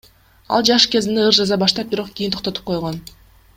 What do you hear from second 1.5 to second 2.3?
баштап, бирок